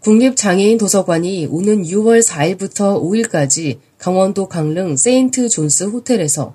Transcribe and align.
국립장애인 0.00 0.78
도서관이 0.78 1.48
오는 1.50 1.82
6월 1.82 2.22
4일부터 2.22 3.02
5일까지 3.02 3.78
강원도 3.98 4.46
강릉 4.46 4.96
세인트 4.96 5.48
존스 5.48 5.84
호텔에서 5.84 6.54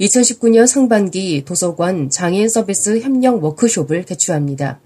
2019년 0.00 0.68
상반기 0.68 1.44
도서관 1.44 2.08
장애인 2.08 2.48
서비스 2.48 3.00
협력 3.00 3.42
워크숍을 3.42 4.04
개최합니다. 4.04 4.80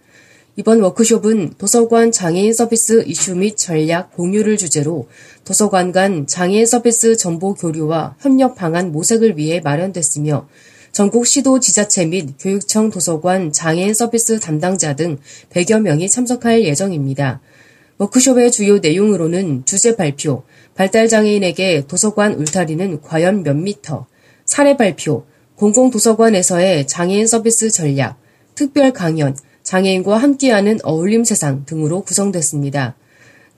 이번 0.56 0.80
워크숍은 0.80 1.54
도서관 1.58 2.10
장애인 2.10 2.54
서비스 2.54 3.04
이슈 3.06 3.36
및 3.36 3.58
전략 3.58 4.16
공유를 4.16 4.56
주제로 4.56 5.06
도서관 5.44 5.92
간 5.92 6.26
장애인 6.26 6.64
서비스 6.64 7.14
정보 7.14 7.54
교류와 7.54 8.16
협력 8.20 8.54
방안 8.54 8.90
모색을 8.90 9.36
위해 9.36 9.60
마련됐으며 9.60 10.48
전국 10.92 11.26
시도 11.26 11.60
지자체 11.60 12.06
및 12.06 12.36
교육청 12.40 12.88
도서관 12.88 13.52
장애인 13.52 13.92
서비스 13.92 14.40
담당자 14.40 14.96
등 14.96 15.18
100여 15.50 15.82
명이 15.82 16.08
참석할 16.08 16.64
예정입니다. 16.64 17.42
워크숍의 17.98 18.52
주요 18.52 18.78
내용으로는 18.78 19.64
주제 19.64 19.96
발표, 19.96 20.44
발달장애인에게 20.76 21.86
도서관 21.88 22.34
울타리는 22.34 23.02
과연 23.02 23.42
몇 23.42 23.56
미터, 23.56 24.06
사례 24.44 24.76
발표, 24.76 25.26
공공도서관에서의 25.56 26.86
장애인 26.86 27.26
서비스 27.26 27.70
전략, 27.70 28.16
특별 28.54 28.92
강연, 28.92 29.36
장애인과 29.64 30.16
함께하는 30.16 30.78
어울림 30.84 31.24
세상 31.24 31.64
등으로 31.66 32.02
구성됐습니다. 32.02 32.94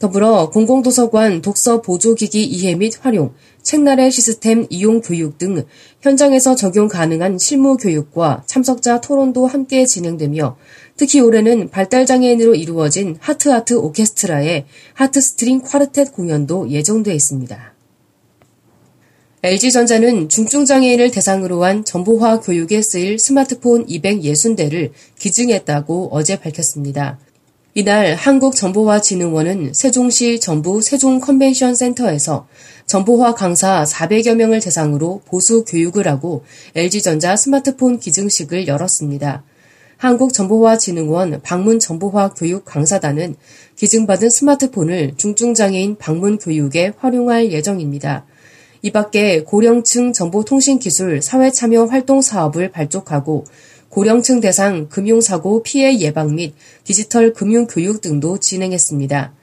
더불어 0.01 0.49
공공도서관 0.49 1.43
독서 1.43 1.83
보조기기 1.83 2.43
이해 2.43 2.75
및 2.75 2.95
활용, 3.05 3.35
책날의 3.63 4.11
시스템 4.11 4.67
이용 4.71 5.03
교육 5.03 5.37
등 5.37 5.63
현장에서 6.01 6.55
적용 6.55 6.89
가능한 6.89 7.37
실무 7.37 7.77
교육과 7.77 8.43
참석자 8.47 9.03
토론도 9.03 9.47
함께 9.47 9.85
진행되며 9.85 10.57
특히 10.97 11.21
올해는 11.21 11.69
발달장애인으로 11.69 12.55
이루어진 12.55 13.19
하트하트 13.21 13.75
오케스트라의 13.75 14.65
하트스트링 14.95 15.61
콰르텟 15.61 16.13
공연도 16.13 16.71
예정돼 16.71 17.15
있습니다. 17.15 17.75
LG전자는 19.43 20.31
중증장애인을 20.31 21.11
대상으로 21.11 21.63
한 21.63 21.85
정보화 21.85 22.41
교육에 22.41 22.81
쓰일 22.81 23.19
스마트폰 23.19 23.85
260대를 23.87 24.93
기증했다고 25.19 26.09
어제 26.11 26.41
밝혔습니다. 26.41 27.19
이날 27.73 28.17
한국정보화진흥원은 28.17 29.75
세종시 29.75 30.41
정부 30.41 30.83
세종컨벤션센터에서 30.83 32.49
정보화 32.87 33.35
강사 33.37 33.85
400여 33.85 34.35
명을 34.35 34.59
대상으로 34.59 35.23
보수 35.25 35.65
교육을 35.65 36.09
하고 36.09 36.43
LG전자 36.75 37.37
스마트폰 37.37 38.01
기증식을 38.01 38.67
열었습니다. 38.67 39.45
한국정보화진흥원 39.99 41.43
방문정보화 41.43 42.31
교육 42.31 42.65
강사단은 42.65 43.37
기증받은 43.77 44.31
스마트폰을 44.31 45.13
중증장애인 45.17 45.97
방문 45.99 46.39
교육에 46.39 46.93
활용할 46.99 47.53
예정입니다. 47.53 48.27
이 48.83 48.91
밖에 48.91 49.45
고령층 49.45 50.13
정보통신기술 50.13 51.23
사회참여 51.23 51.85
활동 51.85 52.21
사업을 52.21 52.73
발족하고 52.73 53.45
고령층 53.91 54.41
대상 54.41 54.89
금융사고 54.89 55.65
피해 55.65 55.99
예방 55.99 56.37
및 56.37 56.55
디지털 56.85 57.33
금융 57.33 57.67
교육 57.67 58.01
등도 58.01 58.39
진행했습니다. 58.39 59.35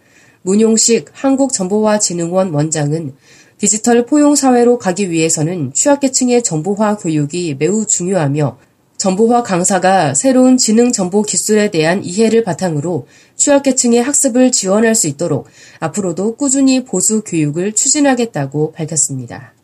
문용식 0.41 1.09
한국정보화진흥원 1.11 2.53
원장은 2.53 3.13
디지털 3.57 4.05
포용사회로 4.05 4.77
가기 4.77 5.11
위해서는 5.11 5.73
취약계층의 5.73 6.43
정보화 6.43 6.95
교육이 6.95 7.57
매우 7.59 7.85
중요하며 7.85 8.57
정보화 8.95 9.43
강사가 9.43 10.13
새로운 10.13 10.57
지능 10.57 10.93
정보 10.93 11.23
기술에 11.23 11.69
대한 11.69 12.03
이해를 12.03 12.43
바탕으로 12.43 13.05
취약계층의 13.35 14.01
학습을 14.01 14.53
지원할 14.53 14.95
수 14.95 15.07
있도록 15.07 15.47
앞으로도 15.81 16.35
꾸준히 16.35 16.85
보수 16.85 17.21
교육을 17.21 17.73
추진하겠다고 17.73 18.71
밝혔습니다. 18.71 19.56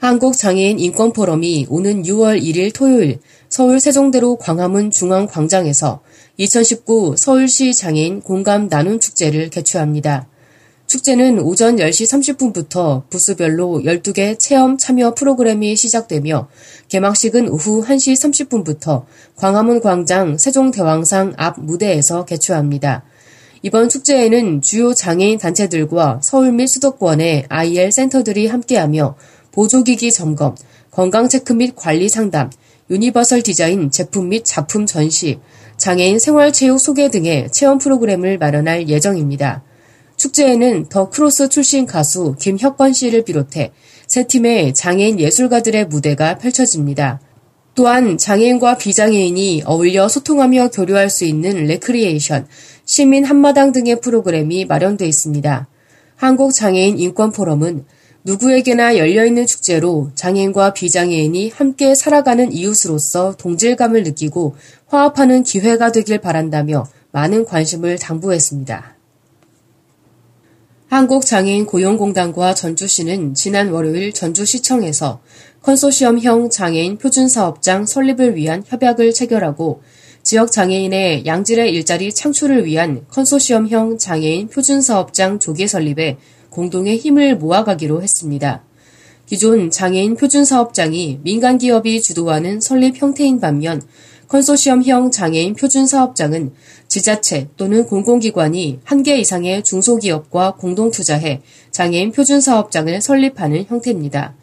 한국장애인 0.00 0.78
인권포럼이 0.78 1.66
오는 1.68 2.02
6월 2.02 2.42
1일 2.42 2.72
토요일 2.72 3.18
서울 3.50 3.80
세종대로 3.80 4.36
광화문 4.36 4.90
중앙광장에서 4.90 6.00
2019 6.38 7.16
서울시 7.18 7.74
장애인 7.74 8.22
공감 8.22 8.68
나눔 8.68 8.98
축제를 8.98 9.50
개최합니다. 9.50 10.26
축제는 10.86 11.40
오전 11.40 11.76
10시 11.76 12.38
30분부터 12.38 13.10
부스별로 13.10 13.82
12개 13.84 14.38
체험 14.38 14.78
참여 14.78 15.12
프로그램이 15.12 15.76
시작되며 15.76 16.48
개막식은 16.88 17.50
오후 17.50 17.84
1시 17.84 18.14
30분부터 18.14 19.04
광화문 19.36 19.82
광장 19.82 20.38
세종대왕상 20.38 21.34
앞 21.36 21.60
무대에서 21.60 22.24
개최합니다. 22.24 23.04
이번 23.62 23.90
축제에는 23.90 24.62
주요 24.62 24.94
장애인 24.94 25.38
단체들과 25.38 26.20
서울 26.22 26.52
및 26.52 26.66
수도권의 26.66 27.44
IL 27.50 27.92
센터들이 27.92 28.46
함께하며 28.46 29.16
보조기기 29.52 30.12
점검, 30.12 30.54
건강 30.90 31.28
체크 31.28 31.52
및 31.52 31.74
관리 31.76 32.08
상담, 32.08 32.50
유니버설 32.90 33.42
디자인 33.42 33.90
제품 33.90 34.28
및 34.28 34.44
작품 34.44 34.86
전시, 34.86 35.38
장애인 35.76 36.18
생활체육 36.18 36.78
소개 36.78 37.08
등의 37.10 37.50
체험 37.52 37.78
프로그램을 37.78 38.38
마련할 38.38 38.88
예정입니다. 38.88 39.62
축제에는 40.16 40.90
더 40.90 41.08
크로스 41.08 41.48
출신 41.48 41.86
가수 41.86 42.34
김혁건 42.38 42.92
씨를 42.92 43.24
비롯해 43.24 43.72
세 44.06 44.26
팀의 44.26 44.74
장애인 44.74 45.18
예술가들의 45.18 45.86
무대가 45.86 46.36
펼쳐집니다. 46.36 47.20
또한 47.74 48.18
장애인과 48.18 48.76
비장애인이 48.76 49.62
어울려 49.64 50.08
소통하며 50.08 50.70
교류할 50.70 51.08
수 51.08 51.24
있는 51.24 51.64
레크리에이션, 51.66 52.46
시민 52.84 53.24
한마당 53.24 53.72
등의 53.72 54.00
프로그램이 54.00 54.66
마련돼 54.66 55.06
있습니다. 55.06 55.68
한국장애인 56.16 56.98
인권포럼은 56.98 57.86
누구에게나 58.24 58.98
열려있는 58.98 59.46
축제로 59.46 60.10
장애인과 60.14 60.74
비장애인이 60.74 61.50
함께 61.50 61.94
살아가는 61.94 62.52
이웃으로서 62.52 63.36
동질감을 63.38 64.02
느끼고 64.02 64.56
화합하는 64.86 65.42
기회가 65.42 65.90
되길 65.90 66.18
바란다며 66.18 66.86
많은 67.12 67.46
관심을 67.46 67.98
당부했습니다. 67.98 68.96
한국장애인 70.88 71.66
고용공단과 71.66 72.54
전주시는 72.54 73.34
지난 73.34 73.70
월요일 73.70 74.12
전주시청에서 74.12 75.20
컨소시엄형 75.62 76.50
장애인 76.50 76.98
표준사업장 76.98 77.86
설립을 77.86 78.34
위한 78.34 78.64
협약을 78.66 79.14
체결하고 79.14 79.82
지역 80.22 80.52
장애인의 80.52 81.24
양질의 81.26 81.72
일자리 81.72 82.12
창출을 82.12 82.66
위한 82.66 83.06
컨소시엄형 83.08 83.98
장애인 83.98 84.48
표준사업장 84.48 85.38
조기 85.38 85.68
설립에 85.68 86.18
공동의 86.50 86.98
힘을 86.98 87.36
모아가기로 87.36 88.02
했습니다. 88.02 88.62
기존 89.26 89.70
장애인 89.70 90.16
표준 90.16 90.44
사업장이 90.44 91.20
민간 91.22 91.56
기업이 91.56 92.02
주도하는 92.02 92.60
설립 92.60 93.00
형태인 93.00 93.38
반면 93.40 93.80
컨소시엄형 94.26 95.10
장애인 95.10 95.54
표준 95.54 95.86
사업장은 95.86 96.52
지자체 96.88 97.48
또는 97.56 97.84
공공기관이 97.86 98.80
한 98.84 99.02
개 99.02 99.16
이상의 99.18 99.62
중소기업과 99.62 100.54
공동 100.56 100.90
투자해 100.90 101.42
장애인 101.70 102.12
표준 102.12 102.40
사업장을 102.40 103.00
설립하는 103.00 103.64
형태입니다. 103.68 104.34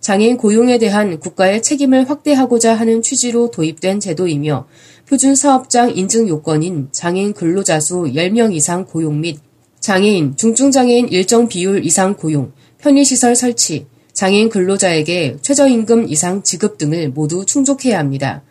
장애인 0.00 0.38
고용에 0.38 0.78
대한 0.78 1.20
국가의 1.20 1.62
책임을 1.62 2.08
확대하고자 2.08 2.74
하는 2.74 3.02
취지로 3.02 3.50
도입된 3.50 4.00
제도이며 4.00 4.66
표준 5.06 5.34
사업장 5.34 5.94
인증 5.94 6.28
요건인 6.28 6.88
장애인 6.92 7.34
근로자 7.34 7.80
수 7.80 8.04
10명 8.04 8.54
이상 8.54 8.86
고용 8.86 9.20
및 9.20 9.38
장애인, 9.80 10.36
중증장애인 10.36 11.08
일정 11.08 11.48
비율 11.48 11.84
이상 11.86 12.14
고용, 12.14 12.52
편의시설 12.78 13.34
설치, 13.34 13.86
장애인 14.12 14.50
근로자에게 14.50 15.38
최저임금 15.40 16.06
이상 16.08 16.42
지급 16.42 16.76
등을 16.76 17.08
모두 17.08 17.46
충족해야 17.46 17.98
합니다. 17.98 18.42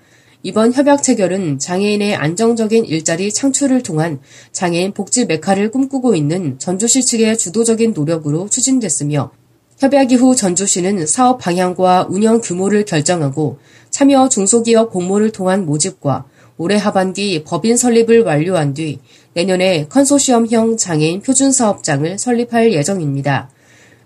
이번 0.41 0.73
협약 0.73 1.03
체결은 1.03 1.59
장애인의 1.59 2.15
안정적인 2.15 2.85
일자리 2.85 3.31
창출을 3.31 3.83
통한 3.83 4.19
장애인 4.53 4.93
복지 4.93 5.25
메카를 5.25 5.69
꿈꾸고 5.69 6.15
있는 6.15 6.57
전주시 6.57 7.03
측의 7.03 7.37
주도적인 7.37 7.93
노력으로 7.93 8.49
추진됐으며 8.49 9.31
협약 9.77 10.11
이후 10.11 10.35
전주시는 10.35 11.05
사업 11.05 11.37
방향과 11.37 12.07
운영 12.09 12.41
규모를 12.41 12.85
결정하고 12.85 13.59
참여 13.91 14.29
중소기업 14.29 14.91
공모를 14.91 15.31
통한 15.31 15.67
모집과 15.67 16.25
올해 16.59 16.75
하반기 16.75 17.41
법인 17.45 17.77
설립을 17.77 18.23
완료한 18.23 18.73
뒤 18.73 18.99
내년에 19.33 19.87
컨소시엄형 19.87 20.75
장애인 20.75 21.21
표준사업장을 21.21 22.19
설립할 22.19 22.73
예정입니다. 22.73 23.49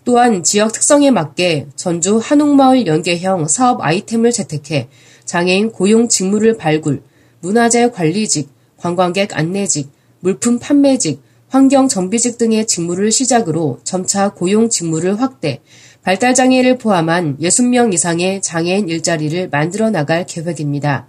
또한 0.05 0.43
지역 0.43 0.71
특성에 0.71 1.09
맞게 1.09 1.67
전주 1.75 2.19
한옥마을 2.19 2.85
연계형 2.85 3.47
사업 3.47 3.81
아이템을 3.81 4.31
채택해 4.31 4.87
장애인 5.25 5.71
고용 5.71 6.07
직무를 6.07 6.55
발굴, 6.55 7.01
문화재 7.39 7.89
관리직, 7.89 8.49
관광객 8.77 9.35
안내직, 9.35 9.89
물품 10.19 10.59
판매직, 10.59 11.23
환경 11.49 11.87
정비직 11.87 12.37
등의 12.37 12.67
직무를 12.67 13.11
시작으로 13.11 13.79
점차 13.83 14.29
고용 14.29 14.69
직무를 14.69 15.19
확대, 15.19 15.61
발달장애를 16.03 16.77
포함한 16.77 17.37
60명 17.39 17.93
이상의 17.93 18.43
장애인 18.43 18.89
일자리를 18.89 19.49
만들어 19.49 19.89
나갈 19.89 20.27
계획입니다. 20.27 21.07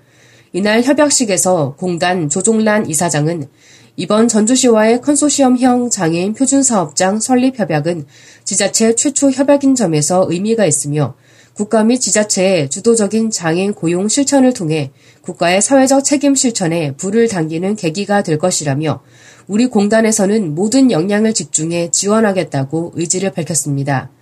이날 0.57 0.85
협약식에서 0.85 1.75
공단 1.77 2.29
조종란 2.29 2.89
이사장은 2.89 3.49
이번 3.97 4.29
전주시와의 4.29 5.01
컨소시엄형 5.01 5.91
장애인 5.91 6.35
표준사업장 6.35 7.19
설립 7.19 7.59
협약은 7.59 8.07
지자체 8.45 8.95
최초 8.95 9.33
협약인 9.33 9.75
점에서 9.75 10.27
의미가 10.29 10.65
있으며 10.65 11.17
국가 11.55 11.83
및 11.83 11.99
지자체의 11.99 12.71
주도적인 12.71 13.33
장애인 13.33 13.75
고용 13.75 14.07
실천을 14.07 14.53
통해 14.53 14.93
국가의 15.23 15.61
사회적 15.61 16.05
책임 16.05 16.37
실천에 16.37 16.93
불을 16.93 17.27
당기는 17.27 17.75
계기가 17.75 18.23
될 18.23 18.39
것이라며 18.39 19.03
우리 19.49 19.67
공단에서는 19.67 20.55
모든 20.55 20.93
역량을 20.93 21.35
집중해 21.35 21.91
지원하겠다고 21.91 22.93
의지를 22.95 23.33
밝혔습니다. 23.33 24.13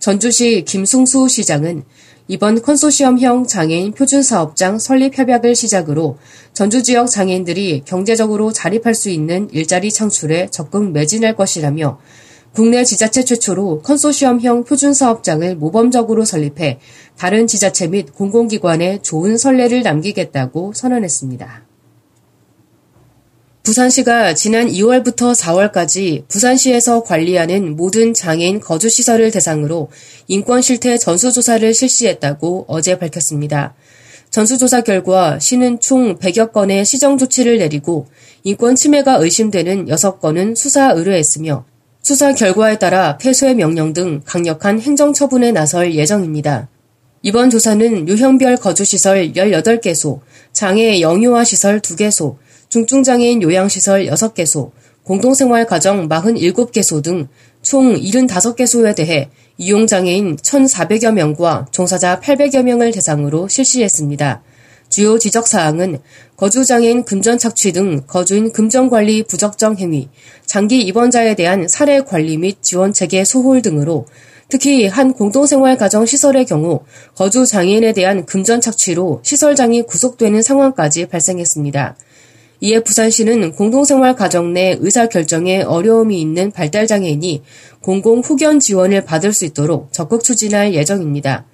전주시 0.00 0.64
김승수 0.66 1.28
시장은 1.28 1.84
이번 2.28 2.60
컨소시엄형 2.60 3.46
장애인 3.46 3.92
표준사업장 3.92 4.80
설립 4.80 5.16
협약을 5.16 5.54
시작으로 5.54 6.18
전주 6.52 6.82
지역 6.82 7.06
장애인들이 7.06 7.82
경제적으로 7.84 8.52
자립할 8.52 8.96
수 8.96 9.10
있는 9.10 9.48
일자리 9.52 9.92
창출에 9.92 10.48
적극 10.50 10.90
매진할 10.90 11.36
것이라며 11.36 12.00
국내 12.52 12.82
지자체 12.82 13.22
최초로 13.24 13.82
컨소시엄형 13.82 14.64
표준사업장을 14.64 15.54
모범적으로 15.54 16.24
설립해 16.24 16.80
다른 17.16 17.46
지자체 17.46 17.86
및 17.86 18.12
공공기관에 18.12 19.02
좋은 19.02 19.38
선례를 19.38 19.82
남기겠다고 19.82 20.72
선언했습니다. 20.74 21.65
부산시가 23.66 24.34
지난 24.34 24.68
2월부터 24.68 25.34
4월까지 25.34 26.28
부산시에서 26.28 27.02
관리하는 27.02 27.74
모든 27.74 28.14
장애인 28.14 28.60
거주시설을 28.60 29.32
대상으로 29.32 29.90
인권 30.28 30.62
실태 30.62 30.96
전수조사를 30.96 31.74
실시했다고 31.74 32.66
어제 32.68 32.96
밝혔습니다. 32.96 33.74
전수조사 34.30 34.82
결과 34.82 35.40
시는 35.40 35.80
총 35.80 36.16
100여 36.16 36.52
건의 36.52 36.84
시정 36.84 37.18
조치를 37.18 37.58
내리고 37.58 38.06
인권 38.44 38.76
침해가 38.76 39.16
의심되는 39.16 39.86
6건은 39.86 40.54
수사 40.54 40.92
의뢰했으며 40.92 41.64
수사 42.02 42.34
결과에 42.34 42.78
따라 42.78 43.16
폐쇄 43.16 43.52
명령 43.52 43.92
등 43.92 44.20
강력한 44.24 44.80
행정 44.80 45.12
처분에 45.12 45.50
나설 45.50 45.92
예정입니다. 45.92 46.68
이번 47.22 47.50
조사는 47.50 48.06
유형별 48.06 48.58
거주시설 48.58 49.32
18개소, 49.32 50.20
장애 50.52 51.00
영유아 51.00 51.42
시설 51.42 51.80
2개소, 51.80 52.36
중증장애인 52.68 53.42
요양시설 53.42 54.06
6개소, 54.06 54.70
공동생활가정 55.04 56.08
47개소 56.08 57.02
등 57.02 57.28
총 57.66 57.96
75개소에 57.96 58.94
대해 58.94 59.28
이용장애인 59.58 60.36
1,400여 60.36 61.12
명과 61.12 61.66
종사자 61.72 62.20
800여 62.20 62.62
명을 62.62 62.92
대상으로 62.92 63.48
실시했습니다. 63.48 64.40
주요 64.88 65.18
지적사항은 65.18 65.98
거주장애인 66.36 67.04
금전 67.04 67.38
착취 67.38 67.72
등 67.72 68.02
거주인 68.06 68.52
금전관리 68.52 69.24
부적정 69.24 69.78
행위, 69.78 70.08
장기 70.44 70.80
입원자에 70.82 71.34
대한 71.34 71.66
사례 71.66 72.02
관리 72.02 72.36
및 72.38 72.58
지원 72.62 72.92
체계 72.92 73.24
소홀 73.24 73.62
등으로 73.62 74.06
특히 74.48 74.86
한 74.86 75.12
공동생활 75.12 75.76
가정 75.76 76.06
시설의 76.06 76.46
경우 76.46 76.82
거주 77.16 77.46
장애인에 77.46 77.94
대한 77.94 78.26
금전 78.26 78.60
착취로 78.60 79.22
시설장이 79.24 79.82
구속되는 79.82 80.40
상황까지 80.40 81.06
발생했습니다. 81.06 81.96
이에 82.60 82.80
부산시는 82.80 83.52
공동생활 83.52 84.16
가정 84.16 84.52
내 84.52 84.76
의사결정에 84.80 85.62
어려움이 85.62 86.20
있는 86.20 86.50
발달장애인이 86.50 87.42
공공 87.80 88.20
후견 88.20 88.60
지원을 88.60 89.04
받을 89.04 89.32
수 89.32 89.44
있도록 89.44 89.92
적극 89.92 90.24
추진할 90.24 90.74
예정입니다. 90.74 91.46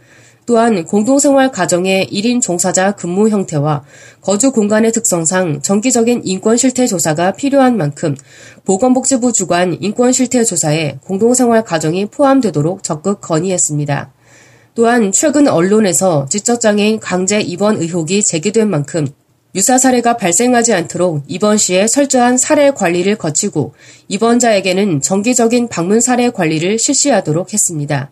또한 0.45 0.85
공동생활 0.85 1.53
가정의 1.53 2.09
1인 2.11 2.41
종사자 2.41 2.93
근무 2.93 3.29
형태와 3.29 3.85
거주 4.21 4.51
공간의 4.51 4.93
특성상 4.93 5.63
정기적인 5.63 6.23
인권 6.25 6.57
실태 6.57 6.87
조사가 6.87 7.33
필요한 7.33 7.77
만큼 7.77 8.17
보건복지부 8.65 9.33
주관 9.33 9.77
인권 9.81 10.13
실태 10.13 10.43
조사에 10.45 10.99
공동생활 11.05 11.63
가정이 11.65 12.07
포함되도록 12.07 12.83
적극 12.83 13.21
건의했습니다. 13.21 14.13
또한 14.75 15.13
최근 15.13 15.49
언론에서 15.49 16.27
지적장애인 16.29 16.99
강제 16.99 17.41
입원 17.41 17.77
의혹이 17.77 18.23
제기된 18.23 18.69
만큼 18.69 19.07
유사 19.55 19.77
사례가 19.77 20.17
발생하지 20.17 20.73
않도록 20.73 21.25
입원 21.27 21.59
시에 21.59 21.87
철저한 21.87 22.39
사례 22.39 22.71
관리를 22.71 23.17
거치고 23.17 23.75
입원자에게는 24.09 25.03
정기적인 25.03 25.69
방문 25.69 26.01
사례 26.01 26.31
관리를 26.31 26.79
실시하도록 26.79 27.53
했습니다. 27.53 28.11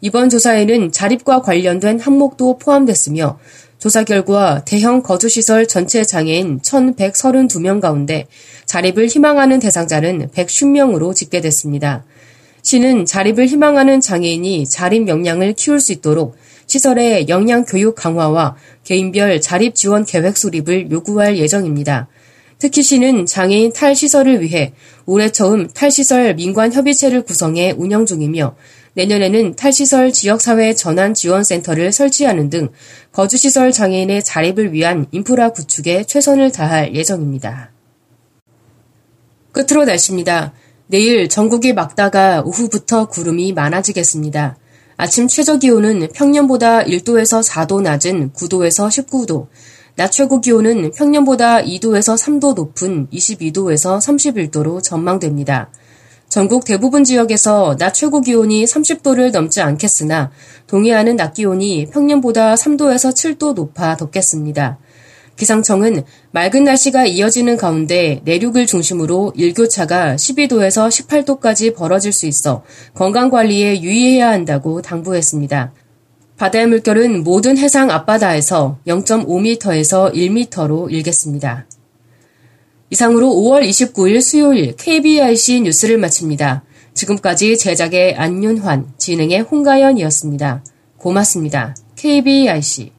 이번 0.00 0.28
조사에는 0.28 0.90
자립과 0.90 1.42
관련된 1.42 2.00
항목도 2.00 2.58
포함됐으며 2.58 3.38
조사 3.78 4.02
결과 4.02 4.64
대형 4.64 5.02
거주시설 5.02 5.68
전체 5.68 6.02
장애인 6.02 6.60
1,132명 6.60 7.80
가운데 7.80 8.26
자립을 8.66 9.06
희망하는 9.06 9.60
대상자는 9.60 10.30
110명으로 10.34 11.14
집계됐습니다. 11.14 12.04
시는 12.62 13.04
자립을 13.04 13.46
희망하는 13.46 14.00
장애인이 14.00 14.66
자립 14.66 15.08
역량을 15.08 15.54
키울 15.54 15.80
수 15.80 15.92
있도록 15.92 16.36
시설의 16.66 17.28
역량 17.28 17.64
교육 17.64 17.96
강화와 17.96 18.56
개인별 18.84 19.40
자립 19.40 19.74
지원 19.74 20.04
계획 20.04 20.36
수립을 20.36 20.90
요구할 20.90 21.36
예정입니다. 21.38 22.08
특히 22.58 22.82
시는 22.82 23.26
장애인 23.26 23.72
탈시설을 23.72 24.40
위해 24.40 24.72
올해 25.04 25.30
처음 25.30 25.66
탈시설 25.66 26.34
민관 26.34 26.72
협의체를 26.72 27.22
구성해 27.22 27.74
운영 27.76 28.06
중이며 28.06 28.54
내년에는 28.94 29.56
탈시설 29.56 30.12
지역사회 30.12 30.74
전환 30.74 31.14
지원센터를 31.14 31.90
설치하는 31.90 32.50
등 32.50 32.68
거주시설 33.10 33.72
장애인의 33.72 34.22
자립을 34.22 34.72
위한 34.72 35.06
인프라 35.10 35.48
구축에 35.50 36.04
최선을 36.04 36.52
다할 36.52 36.94
예정입니다. 36.94 37.72
끝으로 39.50 39.84
날씨입니다. 39.84 40.52
내일 40.92 41.26
전국이 41.26 41.72
막다가 41.72 42.42
오후부터 42.44 43.06
구름이 43.06 43.54
많아지겠습니다. 43.54 44.58
아침 44.98 45.26
최저 45.26 45.56
기온은 45.56 46.06
평년보다 46.12 46.84
1도에서 46.84 47.42
4도 47.42 47.80
낮은 47.80 48.34
9도에서 48.34 48.88
19도, 48.88 49.46
낮 49.96 50.12
최고 50.12 50.42
기온은 50.42 50.90
평년보다 50.90 51.62
2도에서 51.62 52.14
3도 52.18 52.54
높은 52.54 53.08
22도에서 53.10 53.96
31도로 53.96 54.82
전망됩니다. 54.82 55.70
전국 56.28 56.66
대부분 56.66 57.04
지역에서 57.04 57.78
낮 57.78 57.94
최고 57.94 58.20
기온이 58.20 58.66
30도를 58.66 59.32
넘지 59.32 59.62
않겠으나 59.62 60.30
동해안은 60.66 61.16
낮 61.16 61.32
기온이 61.32 61.86
평년보다 61.86 62.52
3도에서 62.52 63.14
7도 63.14 63.54
높아 63.54 63.96
덥겠습니다. 63.96 64.78
기상청은 65.36 66.04
맑은 66.30 66.64
날씨가 66.64 67.06
이어지는 67.06 67.56
가운데 67.56 68.20
내륙을 68.24 68.66
중심으로 68.66 69.32
일교차가 69.34 70.16
12도에서 70.16 70.88
18도까지 70.88 71.74
벌어질 71.74 72.12
수 72.12 72.26
있어 72.26 72.62
건강관리에 72.94 73.82
유의해야 73.82 74.30
한다고 74.30 74.82
당부했습니다. 74.82 75.72
바다의 76.36 76.66
물결은 76.66 77.22
모든 77.22 77.56
해상 77.58 77.90
앞바다에서 77.90 78.78
0.5m에서 78.86 80.12
1m로 80.12 80.90
일겠습니다. 80.90 81.66
이상으로 82.90 83.28
5월 83.28 83.66
29일 83.66 84.20
수요일 84.20 84.76
KBIC 84.76 85.62
뉴스를 85.62 85.98
마칩니다. 85.98 86.64
지금까지 86.94 87.56
제작의 87.56 88.16
안윤환, 88.16 88.92
진행의 88.98 89.40
홍가연이었습니다. 89.42 90.64
고맙습니다. 90.98 91.74
KBIC 91.96 92.92